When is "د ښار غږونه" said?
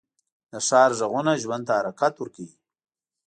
0.51-1.31